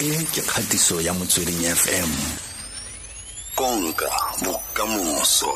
e 0.00 0.24
ke 0.32 0.40
kgatiso 0.40 1.00
ya 1.00 1.12
motsweding 1.14 1.60
fm 1.76 2.10
konka 3.54 4.08
bokamoso 4.42 5.52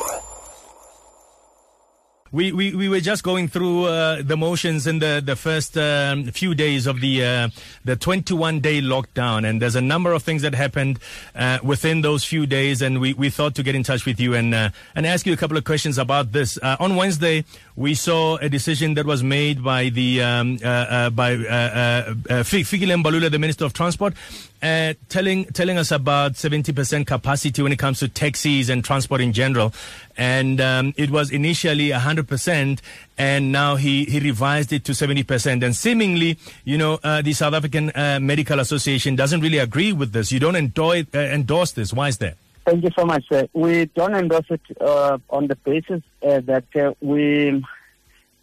We, 2.35 2.51
we, 2.51 2.75
we 2.75 2.89
were 2.89 2.99
just 2.99 3.23
going 3.23 3.47
through 3.47 3.85
uh, 3.85 4.21
the 4.21 4.35
motions 4.35 4.87
in 4.87 4.99
the, 4.99 5.23
the 5.25 5.37
first 5.37 5.77
um, 5.77 6.25
few 6.25 6.53
days 6.53 6.85
of 6.85 6.99
the 6.99 7.23
uh, 7.23 7.49
the 7.85 7.95
21 7.95 8.59
day 8.59 8.81
lockdown, 8.81 9.47
and 9.47 9.61
there's 9.61 9.77
a 9.77 9.81
number 9.81 10.11
of 10.11 10.21
things 10.21 10.41
that 10.41 10.53
happened 10.53 10.99
uh, 11.33 11.59
within 11.63 12.01
those 12.01 12.25
few 12.25 12.45
days, 12.45 12.81
and 12.81 12.99
we, 12.99 13.13
we 13.13 13.29
thought 13.29 13.55
to 13.55 13.63
get 13.63 13.73
in 13.73 13.83
touch 13.83 14.05
with 14.05 14.19
you 14.19 14.33
and 14.33 14.53
uh, 14.53 14.69
and 14.95 15.05
ask 15.05 15.25
you 15.25 15.31
a 15.31 15.37
couple 15.37 15.55
of 15.55 15.63
questions 15.63 15.97
about 15.97 16.33
this. 16.33 16.59
Uh, 16.61 16.75
on 16.77 16.97
Wednesday, 16.97 17.45
we 17.77 17.93
saw 17.93 18.35
a 18.35 18.49
decision 18.49 18.95
that 18.95 19.05
was 19.05 19.23
made 19.23 19.63
by 19.63 19.87
the 19.87 20.21
um, 20.21 20.59
uh, 20.61 21.09
by 21.11 21.35
uh, 21.35 22.15
Fikile 22.43 23.01
Mbalula, 23.01 23.31
the 23.31 23.39
Minister 23.39 23.63
of 23.63 23.71
Transport, 23.71 24.13
uh, 24.65 24.93
telling 25.09 25.45
telling 25.45 25.77
us 25.77 25.91
about 25.91 26.33
70% 26.33 27.05
capacity 27.05 27.61
when 27.61 27.71
it 27.71 27.77
comes 27.77 27.99
to 27.99 28.07
taxis 28.07 28.67
and 28.67 28.83
transport 28.83 29.21
in 29.21 29.31
general. 29.31 29.71
And 30.17 30.59
um, 30.59 30.93
it 30.97 31.11
was 31.11 31.29
initially 31.29 31.89
100%, 31.89 32.79
and 33.17 33.51
now 33.51 33.75
he, 33.75 34.05
he 34.05 34.19
revised 34.19 34.73
it 34.73 34.83
to 34.85 34.93
70%. 34.93 35.63
And 35.63 35.75
seemingly, 35.75 36.39
you 36.63 36.77
know, 36.77 36.99
uh, 37.03 37.21
the 37.21 37.33
South 37.33 37.53
African 37.53 37.91
uh, 37.91 38.19
Medical 38.19 38.59
Association 38.59 39.15
doesn't 39.15 39.41
really 39.41 39.59
agree 39.59 39.93
with 39.93 40.13
this. 40.13 40.31
You 40.31 40.39
don't 40.39 40.55
endorse, 40.55 41.05
uh, 41.13 41.19
endorse 41.19 41.73
this. 41.73 41.93
Why 41.93 42.07
is 42.07 42.17
that? 42.19 42.37
Thank 42.65 42.83
you 42.83 42.89
so 42.97 43.05
much. 43.05 43.25
We 43.53 43.85
don't 43.85 44.15
endorse 44.15 44.47
it 44.49 44.61
uh, 44.81 45.19
on 45.29 45.47
the 45.47 45.55
basis 45.57 46.01
uh, 46.27 46.39
that 46.45 46.95
we 47.01 47.63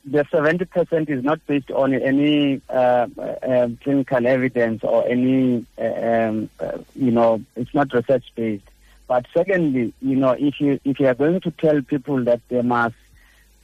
the 0.05 0.25
70% 0.25 1.09
is 1.09 1.23
not 1.23 1.45
based 1.47 1.71
on 1.71 1.95
any 1.95 2.61
uh, 2.69 3.07
uh, 3.17 3.69
clinical 3.83 4.27
evidence 4.27 4.83
or 4.83 5.07
any, 5.07 5.65
uh, 5.79 5.83
um, 5.85 6.51
uh, 6.59 6.79
you 6.97 7.13
know, 7.13 7.43
it's 7.55 7.73
not 7.73 7.93
research 7.93 8.25
based. 8.35 8.65
But 9.07 9.27
secondly, 9.33 9.93
you 10.01 10.17
know, 10.17 10.31
if 10.33 10.61
you 10.61 10.81
if 10.85 10.99
you 10.99 11.07
are 11.07 11.15
going 11.15 11.41
to 11.43 11.51
tell 11.51 11.83
people 11.83 12.25
that 12.25 12.41
they 12.49 12.63
must 12.63 12.95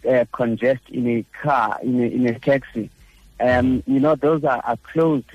uh, 0.08 0.26
congest 0.30 0.82
in 0.90 1.08
a 1.08 1.24
car, 1.42 1.78
in 1.82 2.00
a, 2.00 2.06
in 2.06 2.26
a 2.26 2.38
taxi, 2.38 2.90
um, 3.40 3.82
you 3.86 3.98
know, 3.98 4.14
those 4.14 4.44
are, 4.44 4.60
are 4.64 4.76
closed 4.92 5.30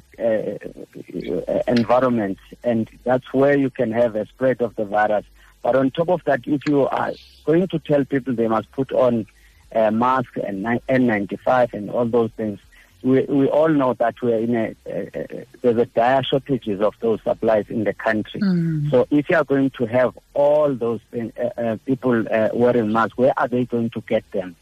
environments, 1.67 2.41
and 2.63 2.89
that's 3.03 3.33
where 3.33 3.57
you 3.57 3.69
can 3.69 3.91
have 3.91 4.15
a 4.15 4.25
spread 4.27 4.61
of 4.61 4.75
the 4.75 4.85
virus. 4.85 5.25
But 5.63 5.75
on 5.75 5.89
top 5.91 6.09
of 6.09 6.23
that, 6.25 6.41
if 6.45 6.67
you 6.67 6.87
are 6.87 7.13
going 7.45 7.67
to 7.69 7.79
tell 7.79 8.05
people 8.05 8.35
they 8.35 8.47
must 8.47 8.71
put 8.71 8.91
on 8.91 9.25
uh, 9.73 9.91
mask 9.91 10.35
and 10.37 10.63
N95 10.65 11.73
and 11.73 11.89
all 11.89 12.05
those 12.05 12.31
things. 12.31 12.59
We, 13.01 13.21
we 13.23 13.47
all 13.49 13.67
know 13.67 13.93
that 13.95 14.21
we're 14.21 14.39
in 14.39 14.55
a, 14.55 14.69
uh, 14.89 15.43
there's 15.61 15.77
a 15.77 15.85
dire 15.87 16.23
shortages 16.23 16.79
of 16.79 16.95
those 17.01 17.21
supplies 17.21 17.69
in 17.69 17.83
the 17.83 17.93
country. 17.93 18.39
Mm. 18.39 18.89
So 18.91 19.07
if 19.11 19.29
you 19.29 19.35
are 19.35 19.43
going 19.43 19.71
to 19.71 19.85
have 19.87 20.17
all 20.33 20.73
those 20.73 21.01
things, 21.11 21.33
uh, 21.37 21.49
uh, 21.59 21.77
people 21.85 22.25
uh, 22.31 22.49
wearing 22.53 22.93
masks, 22.93 23.17
where 23.17 23.33
are 23.35 23.49
they 23.49 23.65
going 23.65 23.89
to 23.89 24.01
get 24.01 24.29
them? 24.31 24.55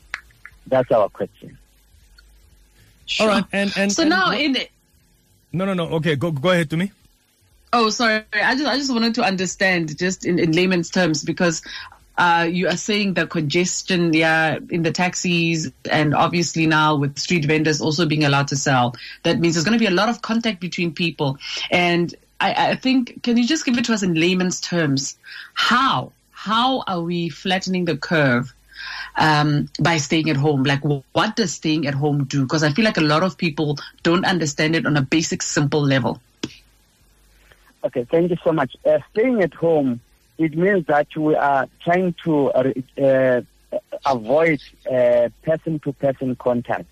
That's 0.66 0.92
our 0.92 1.08
question. 1.09 1.58
All 3.20 3.28
right. 3.28 3.44
And, 3.52 3.72
and, 3.78 3.92
so 3.92 4.04
and 4.04 4.09
now 4.09 4.28
what- 4.28 4.39
in 4.39 4.56
it. 4.56 4.72
No, 5.54 5.66
no, 5.66 5.73
no. 5.73 5.88
Okay, 5.98 6.16
go, 6.16 6.32
go 6.32 6.50
ahead 6.50 6.70
to 6.70 6.78
me. 6.78 6.92
Oh, 7.73 7.89
sorry. 7.89 8.23
I 8.34 8.56
just 8.56 8.67
I 8.67 8.78
just 8.78 8.92
wanted 8.92 9.16
to 9.16 9.23
understand 9.23 9.98
just 9.98 10.26
in, 10.26 10.39
in 10.39 10.52
layman's 10.52 10.89
terms 10.89 11.23
because 11.23 11.62
uh, 12.17 12.48
you 12.50 12.67
are 12.67 12.78
saying 12.78 13.14
the 13.14 13.26
congestion, 13.26 14.14
yeah, 14.14 14.59
in 14.70 14.84
the 14.84 14.92
taxis, 14.92 15.72
and 15.90 16.14
obviously 16.14 16.67
now 16.67 16.95
with 16.95 17.17
street 17.17 17.45
vendors 17.45 17.81
also 17.81 18.06
being 18.06 18.23
allowed 18.23 18.48
to 18.50 18.56
sell, 18.56 18.95
that 19.23 19.40
means 19.40 19.56
there's 19.56 19.66
going 19.66 19.78
to 19.78 19.84
be 19.84 19.88
a 19.88 19.95
lot 19.95 20.09
of 20.09 20.22
contact 20.22 20.59
between 20.59 20.94
people. 20.94 21.38
And 21.72 22.14
I, 22.39 22.72
I 22.72 22.76
think, 22.76 23.23
can 23.23 23.38
you 23.38 23.48
just 23.48 23.66
give 23.66 23.78
it 23.78 23.86
to 23.86 23.94
us 23.94 24.04
in 24.04 24.14
layman's 24.14 24.59
terms? 24.59 25.17
How 25.54 26.12
how 26.32 26.84
are 26.88 27.02
we 27.02 27.30
flattening 27.30 27.86
the 27.86 27.98
curve? 27.98 28.54
Um, 29.17 29.70
by 29.80 29.98
staying 29.98 30.30
at 30.30 30.38
home, 30.38 30.64
like 30.64 30.82
what 30.83 31.36
does 31.36 31.54
staying 31.54 31.86
at 31.86 31.93
home 31.93 32.23
do? 32.23 32.43
Because 32.43 32.64
I 32.64 32.72
feel 32.72 32.86
like 32.86 32.98
a 32.98 33.02
lot 33.02 33.23
of 33.23 33.38
people 33.38 33.78
don't 34.04 34.26
understand 34.26 34.76
it 34.76 34.86
on 34.86 34.95
a 34.95 35.02
basic, 35.02 35.42
simple 35.43 35.82
level. 35.82 36.22
Okay, 37.83 38.05
thank 38.10 38.32
you 38.32 38.38
so 38.43 38.52
much. 38.52 38.76
Uh, 38.86 38.99
staying 39.11 39.42
at 39.42 39.54
home, 39.54 39.99
it 40.42 40.58
means 40.58 40.88
that 40.88 41.16
we 41.16 41.36
are 41.36 41.68
trying 41.84 42.16
to 42.24 42.50
uh, 42.52 42.74
uh, 43.00 43.42
avoid 44.08 44.60
uh, 44.92 45.30
person-to-person 45.44 46.36
contact 46.38 46.88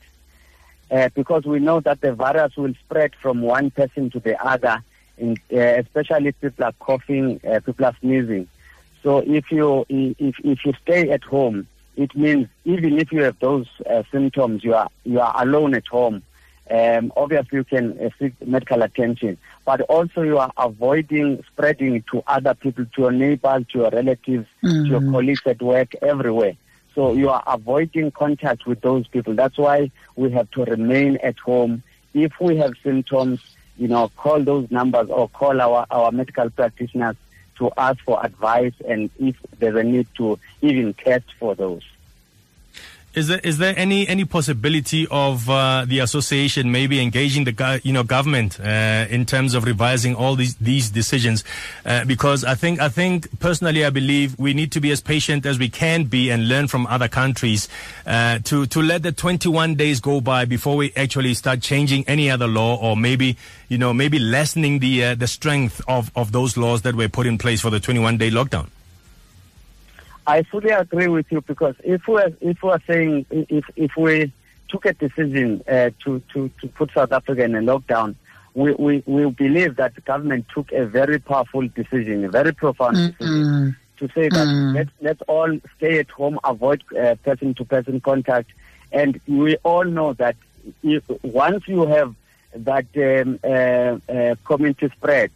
uh, 0.92 1.10
because 1.16 1.46
we 1.46 1.58
know 1.58 1.80
that 1.80 2.00
the 2.02 2.14
virus 2.14 2.56
will 2.56 2.76
spread 2.86 3.12
from 3.16 3.42
one 3.42 3.72
person 3.72 4.12
to 4.12 4.20
the 4.20 4.40
other, 4.46 4.84
in, 5.18 5.36
especially 5.50 6.32
people 6.34 6.64
are 6.64 6.74
coughing, 6.74 7.40
people 7.40 7.86
are 7.86 7.96
sneezing. 8.00 8.48
So 9.02 9.20
if 9.20 9.52
you 9.52 9.86
if 9.90 10.36
if 10.44 10.64
you 10.66 10.74
stay 10.84 11.10
at 11.10 11.24
home, 11.24 11.68
it 11.96 12.16
means 12.16 12.48
even 12.66 13.00
if 13.00 13.12
you 13.12 13.24
have 13.24 13.40
those 13.40 13.68
symptoms, 14.12 14.64
you 14.64 14.76
are 14.76 14.90
you 15.06 15.20
are 15.20 15.34
alone 15.44 15.74
at 15.74 15.88
home. 15.88 16.22
Um, 16.70 17.12
obviously, 17.18 17.58
you 17.58 17.64
can 17.64 17.98
uh, 18.00 18.10
seek 18.20 18.34
medical 18.46 18.82
attention, 18.84 19.38
but 19.66 19.82
also 19.82 20.22
you 20.22 20.38
are 20.38 20.52
avoiding 20.58 21.44
spreading 21.52 22.04
to 22.12 22.24
other 22.28 22.54
people, 22.54 22.86
to 22.86 23.02
your 23.02 23.12
neighbors, 23.12 23.66
to 23.72 23.80
your 23.80 23.90
relatives, 23.90 24.48
to 24.62 24.90
your 24.90 25.02
colleagues 25.12 25.42
at 25.48 25.62
work, 25.62 25.94
everywhere. 26.02 26.56
So 26.96 27.14
you 27.14 27.30
are 27.30 27.44
avoiding 27.48 28.12
contact 28.12 28.66
with 28.68 28.82
those 28.82 29.08
people. 29.08 29.34
That's 29.34 29.58
why 29.58 29.90
we 30.16 30.32
have 30.32 30.50
to 30.52 30.66
remain 30.66 31.18
at 31.24 31.40
home. 31.40 31.82
If 32.14 32.34
we 32.40 32.58
have 32.58 32.74
symptoms, 32.84 33.40
you 33.78 33.88
know, 33.88 34.10
call 34.18 34.44
those 34.44 34.70
numbers 34.70 35.10
or 35.10 35.30
call 35.30 35.62
our, 35.62 35.86
our 35.90 36.12
medical 36.12 36.50
practitioners 36.50 37.16
to 37.58 37.72
ask 37.78 38.00
for 38.02 38.24
advice 38.26 38.74
and 38.88 39.10
if 39.20 39.36
there's 39.60 39.76
a 39.76 39.84
need 39.84 40.08
to 40.18 40.38
even 40.62 40.94
test 40.94 41.26
for 41.40 41.56
those. 41.56 41.84
Is 43.16 43.28
there 43.28 43.40
is 43.40 43.58
there 43.58 43.74
any 43.76 44.08
any 44.08 44.24
possibility 44.24 45.08
of 45.10 45.50
uh, 45.50 45.84
the 45.88 45.98
association 45.98 46.72
maybe 46.72 47.02
engaging 47.02 47.44
the 47.44 47.82
you 47.84 47.92
know 47.92 48.04
government 48.04 48.60
uh, 48.60 49.08
in 49.10 49.26
terms 49.26 49.56
of 49.56 49.64
revising 49.64 50.14
all 50.14 50.36
these 50.36 50.56
these 50.58 50.92
decisions? 50.92 51.44
Uh, 51.84 52.06
because 52.06 52.44
I 52.44 52.54
think 52.54 52.80
I 52.80 52.88
think 52.88 53.40
personally 53.40 53.84
I 53.84 53.90
believe 53.90 54.38
we 54.38 54.54
need 54.54 54.72
to 54.74 54.80
be 54.80 54.92
as 54.92 55.02
patient 55.02 55.48
as 55.48 55.58
we 55.58 55.70
can 55.70 56.04
be 56.04 56.30
and 56.30 56.48
learn 56.48 56.68
from 56.68 56.86
other 56.86 57.08
countries 57.08 57.68
uh, 58.06 58.40
to 58.44 58.68
to 58.68 58.80
let 58.80 59.02
the 59.02 59.12
21 59.12 59.74
days 59.74 60.00
go 60.00 60.22
by 60.22 60.46
before 60.46 60.78
we 60.78 60.94
actually 60.96 61.34
start 61.34 61.62
changing 61.62 62.04
any 62.08 62.30
other 62.30 62.48
law 62.48 62.76
or 62.76 62.96
maybe 62.96 63.38
you 63.70 63.80
know 63.80 63.92
maybe 63.92 64.20
lessening 64.20 64.78
the 64.80 65.04
uh, 65.04 65.16
the 65.16 65.28
strength 65.28 65.82
of 65.88 66.12
of 66.16 66.32
those 66.32 66.58
laws 66.58 66.84
that 66.84 66.94
were 66.94 67.10
put 67.10 67.26
in 67.26 67.40
place 67.40 67.60
for 67.60 67.72
the 67.72 67.80
21 67.80 68.20
day 68.20 68.30
lockdown. 68.30 68.70
I 70.30 70.44
fully 70.44 70.70
agree 70.70 71.08
with 71.08 71.32
you 71.32 71.42
because 71.42 71.76
if 71.84 72.08
we 72.08 72.18
are, 72.22 72.32
if 72.42 72.62
we 72.62 72.70
are 72.70 72.82
saying 72.86 73.26
if 73.32 73.66
if 73.76 73.92
we 73.98 74.32
took 74.72 74.86
a 74.86 74.94
decision 74.94 75.64
uh, 75.68 75.90
to, 76.04 76.22
to 76.34 76.50
to 76.62 76.68
put 76.78 76.92
South 76.94 77.12
Africa 77.12 77.44
in 77.44 77.56
a 77.56 77.62
lockdown, 77.62 78.16
we, 78.54 78.74
we 78.86 79.04
we 79.08 79.26
believe 79.32 79.76
that 79.78 79.96
the 79.96 80.02
government 80.02 80.46
took 80.54 80.72
a 80.72 80.86
very 80.86 81.18
powerful 81.20 81.68
decision, 81.70 82.24
a 82.26 82.30
very 82.30 82.54
profound 82.54 82.98
decision 83.08 83.76
to 83.98 84.08
say 84.16 84.30
that 84.30 84.48
Mm. 84.48 84.74
let's 84.76 84.92
let's 85.02 85.22
all 85.28 85.52
stay 85.78 85.98
at 86.00 86.10
home, 86.12 86.38
avoid 86.44 86.84
person 87.24 87.54
to 87.56 87.66
person 87.66 88.00
contact, 88.00 88.50
and 88.92 89.20
we 89.28 89.58
all 89.72 89.84
know 89.84 90.14
that 90.14 90.36
if, 90.84 91.04
once 91.24 91.68
you 91.68 91.88
have 91.88 92.14
that 92.56 92.86
um, 92.98 93.40
uh, 93.44 94.14
uh, 94.14 94.36
community 94.46 94.88
spread 94.98 95.32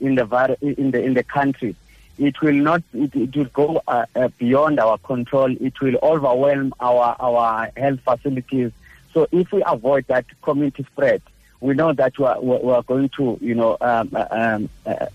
in 0.00 0.14
the 0.14 0.24
in 0.62 0.90
the 0.92 1.00
in 1.08 1.12
the 1.14 1.22
country, 1.22 1.76
it 2.18 2.40
will 2.42 2.54
not 2.54 2.82
it, 2.92 3.14
it 3.14 3.34
will 3.34 3.44
go 3.46 3.82
uh, 3.88 4.06
uh, 4.14 4.28
beyond 4.38 4.78
our 4.78 4.98
control. 4.98 5.50
It 5.60 5.80
will 5.80 5.96
overwhelm 6.02 6.74
our 6.80 7.16
our 7.18 7.70
health 7.76 8.00
facilities. 8.00 8.72
So 9.12 9.26
if 9.32 9.50
we 9.52 9.62
avoid 9.66 10.06
that 10.06 10.26
community 10.42 10.84
spread, 10.84 11.22
we 11.60 11.74
know 11.74 11.92
that 11.92 12.18
we 12.18 12.24
are, 12.26 12.40
we 12.40 12.72
are 12.72 12.82
going 12.82 13.08
to 13.16 13.38
you 13.40 13.54
know 13.54 13.76
um, 13.80 14.10
uh, 14.14 14.26
um, 14.30 14.68
uh, 14.86 15.06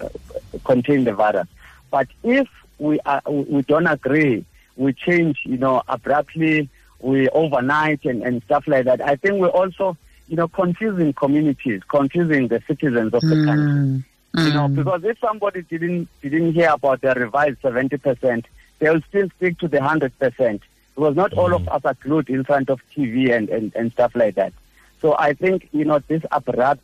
contain 0.63 1.03
the 1.03 1.13
virus. 1.13 1.47
But 1.91 2.07
if 2.23 2.47
we 2.79 2.99
are, 3.05 3.21
we 3.25 3.61
don't 3.61 3.87
agree, 3.87 4.45
we 4.75 4.93
change 4.93 5.39
you 5.43 5.57
know 5.57 5.83
abruptly, 5.87 6.69
we 6.99 7.29
overnight 7.29 8.03
and, 8.05 8.23
and 8.23 8.41
stuff 8.43 8.67
like 8.67 8.85
that. 8.85 9.01
I 9.01 9.15
think 9.15 9.35
we're 9.35 9.47
also 9.47 9.95
you 10.27 10.35
know 10.35 10.47
confusing 10.47 11.13
communities, 11.13 11.81
confusing 11.87 12.47
the 12.47 12.61
citizens 12.67 13.13
of 13.13 13.21
the 13.21 13.45
country. 13.45 14.03
You 14.37 14.53
know, 14.53 14.67
mm. 14.67 14.75
because 14.75 15.03
if 15.03 15.19
somebody 15.19 15.61
didn't 15.63 16.09
didn't 16.21 16.53
hear 16.53 16.71
about 16.71 17.01
the 17.01 17.13
revised 17.13 17.61
seventy 17.61 17.97
percent, 17.97 18.45
they'll 18.79 19.01
still 19.03 19.29
stick 19.37 19.59
to 19.59 19.67
the 19.67 19.81
hundred 19.81 20.17
percent. 20.19 20.61
Because 20.95 21.15
not 21.15 21.33
all 21.33 21.53
of 21.53 21.63
mm. 21.63 21.75
us 21.75 21.83
are 21.85 21.93
glued 21.95 22.29
in 22.29 22.43
front 22.43 22.69
of 22.69 22.81
TV 22.95 23.35
and, 23.35 23.49
and, 23.49 23.75
and 23.75 23.91
stuff 23.91 24.15
like 24.15 24.35
that. 24.35 24.53
So 25.01 25.15
I 25.19 25.33
think, 25.33 25.67
you 25.73 25.83
know, 25.83 25.99
this 25.99 26.23
abrupt 26.31 26.81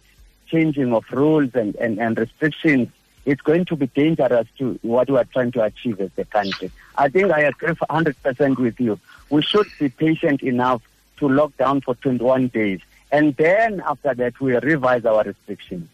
changing 0.47 0.93
of 0.93 1.05
rules 1.11 1.55
and, 1.55 1.75
and, 1.77 1.97
and 1.97 2.17
restrictions 2.17 2.89
it's 3.25 3.41
going 3.41 3.65
to 3.65 3.75
be 3.75 3.87
dangerous 3.87 4.47
to 4.57 4.79
what 4.81 5.09
we 5.09 5.17
are 5.17 5.25
trying 5.25 5.51
to 5.51 5.63
achieve 5.63 5.99
as 6.01 6.09
a 6.17 6.25
country. 6.25 6.71
I 6.97 7.09
think 7.09 7.31
I 7.31 7.41
agree 7.41 7.69
100% 7.69 8.57
with 8.57 8.79
you. 8.79 8.99
We 9.29 9.41
should 9.41 9.67
be 9.79 9.89
patient 9.89 10.41
enough 10.41 10.81
to 11.17 11.29
lock 11.29 11.55
down 11.57 11.81
for 11.81 11.95
21 11.95 12.47
days. 12.47 12.79
And 13.11 13.35
then 13.35 13.81
after 13.85 14.13
that, 14.13 14.39
we 14.39 14.55
revise 14.57 15.05
our 15.05 15.23
restrictions. 15.23 15.87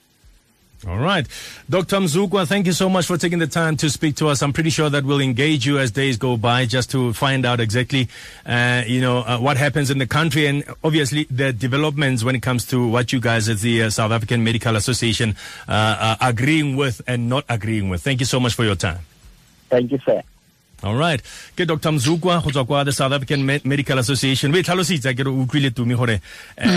All 0.86 0.98
right. 1.00 1.28
Dr. 1.70 1.98
Mzukwa, 1.98 2.48
thank 2.48 2.68
you 2.68 2.72
so 2.72 2.88
much 2.88 3.08
for 3.08 3.18
taking 3.18 3.40
the 3.40 3.48
time 3.48 3.78
to 3.78 3.90
speak 3.90 4.16
to 4.18 4.28
us. 4.28 4.44
I'm 4.44 4.54
pretty 4.54 4.70
sure 4.70 4.90
that 4.92 5.06
we'll 5.06 5.22
engage 5.22 5.66
you 5.66 5.80
as 5.80 5.90
days 5.90 6.18
go 6.18 6.38
by 6.38 6.68
just 6.68 6.92
to 6.92 7.14
find 7.14 7.46
out 7.46 7.60
exactly, 7.60 8.10
uh, 8.46 8.84
you 8.86 9.02
know, 9.02 9.20
uh, 9.20 9.40
what 9.40 9.58
happens 9.58 9.90
in 9.90 9.98
the 9.98 10.06
country 10.06 10.46
and 10.46 10.64
obviously 10.84 11.24
the 11.32 11.52
developments 11.52 12.24
when 12.24 12.36
it 12.36 12.42
comes 12.42 12.64
to 12.68 12.88
what 12.88 13.12
you 13.12 13.20
guys 13.20 13.50
as 13.50 13.64
the 13.64 13.84
uh, 13.84 13.90
South 13.90 14.12
African 14.12 14.44
Medical 14.44 14.76
Association 14.76 15.36
uh, 15.68 16.16
are 16.22 16.30
agreeing 16.30 16.76
with 16.76 17.02
and 17.08 17.28
not 17.28 17.44
agreeing 17.50 17.90
with. 17.90 18.04
Thank 18.04 18.20
you 18.20 18.28
so 18.28 18.40
much 18.40 18.54
for 18.54 18.64
your 18.64 18.76
time. 18.76 19.00
Thank 19.70 19.92
you, 19.92 20.00
sir. 20.06 20.22
All 20.84 20.96
right. 20.96 21.20
Ke 21.56 21.66
Dr. 21.66 21.92
Mzukwa 21.92 22.42
go 22.44 22.52
tswa 22.52 22.66
kwa 22.66 22.84
the 22.86 22.92
South 22.92 23.12
African 23.12 23.44
Medical 23.46 23.98
Association. 24.00 24.52
We 24.52 24.62
tlhalositse 24.64 25.14
ke 25.16 25.24
re 25.26 25.30
o 25.32 25.42
utlwile 25.44 25.72
tumi 25.74 25.96
gore 25.96 26.22
eh, 26.58 26.68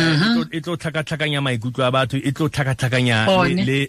e 0.52 0.60
tlo- 0.60 0.74
e 0.74 0.76
tlhakatlhakanya 0.76 1.40
maikutlo 1.44 1.84
a 1.84 1.90
batho 1.92 2.16
e 2.16 2.32
tlo 2.32 2.48
tlhakatlhakanya 2.48 3.26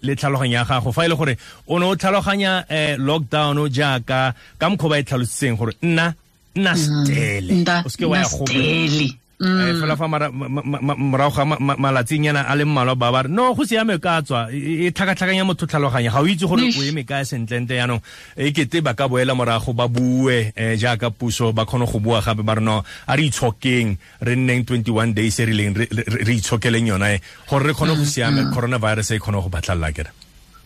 le- 0.03 0.15
tlhaloganyo 0.15 0.53
ya 0.53 0.65
gago 0.65 0.91
fa 0.91 1.05
e 1.05 1.07
le 1.07 1.15
gore 1.15 1.37
o 1.67 1.79
ne 1.79 1.85
o 1.85 1.95
tlhaloganya 1.95 2.65
um 2.69 3.05
lockdown 3.07 3.69
jaaka 3.71 4.33
ka 4.59 4.69
mokgwa 4.69 4.89
ba 4.89 4.99
e 4.99 5.03
tlhalositseng 5.03 5.55
gore 5.57 5.73
nna 5.81 6.13
nna 6.55 6.75
stele 6.75 7.53
o 7.85 7.89
seke 7.89 8.05
wa 8.05 8.17
ya. 8.17 8.23
Eh, 8.51 9.15
fela 9.41 9.97
fa 9.97 10.07
mara- 10.07 10.31
ma- 10.31 10.47
ma- 10.49 10.81
ma- 10.81 10.95
morago 10.95 11.33
ga 11.33 12.41
a 12.45 12.55
le 12.55 12.63
mmalwa 12.65 12.95
ba 12.95 13.11
ba 13.11 13.21
re 13.23 13.29
no 13.29 13.53
go 13.55 13.63
siame 13.65 13.97
ka 13.99 14.21
tswa. 14.21 14.51
E 14.53 14.85
e 14.87 14.91
tlhakatlhakanya 14.91 15.43
motho 15.45 15.65
tlhaloganya 15.65 16.11
ga 16.13 16.21
o 16.21 16.27
itse 16.27 16.45
gore 16.45 16.61
o 16.69 16.83
eme 16.83 17.03
kae 17.03 17.25
sentlente 17.25 17.73
yaanong 17.73 18.01
e 18.37 18.51
kete 18.53 18.81
ba 18.85 18.93
ka 18.93 19.07
boela 19.09 19.33
morago 19.33 19.73
ba 19.73 19.87
bue 19.87 20.53
um 20.55 20.75
jaaka 20.77 21.09
puso 21.09 21.51
ba 21.53 21.65
kgone 21.65 21.85
go 21.89 21.99
bua 21.99 22.21
gape 22.21 22.43
ba 22.45 22.55
re 22.55 22.61
no 22.61 22.83
a 23.07 23.15
re 23.15 23.23
itshokeng 23.29 23.97
re 24.21 24.35
nneng 24.35 24.61
21 24.65 25.13
days 25.13 25.39
e 25.39 25.45
rileng 25.45 25.73
re 25.75 26.33
itshokeleng 26.37 26.87
yona 26.87 27.13
e 27.15 27.21
gore 27.49 27.65
re 27.67 27.73
kgone 27.73 27.95
go 27.97 28.05
siame 28.05 28.45
coronavirus 28.53 29.11
e 29.15 29.19
kgone 29.19 29.41
go 29.41 29.49
batlalela 29.49 29.91
kere 29.91 30.09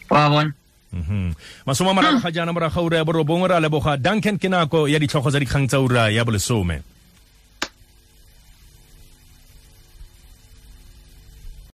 Wa 0.10 0.30
bona. 0.30 0.52
Mhm. 0.96 1.34
masome 1.66 1.90
a 1.90 1.94
mararo 1.94 2.20
ga 2.20 2.32
jaana 2.32 2.52
morago 2.54 2.76
ga 2.76 2.82
ura 2.82 2.98
ya 2.98 3.04
borobongwe 3.06 3.48
re 3.50 3.56
a 3.56 3.60
leboga. 3.60 3.98
Duncan 3.98 4.38
ke 4.38 4.48
nako 4.52 4.88
ya 4.88 5.00
ditlhogo 5.00 5.32
tsa 5.32 5.40
dikgang 5.40 5.68
tsa 5.68 5.80
ura 5.80 6.10
ya 6.12 6.24
bolesome 6.24 6.82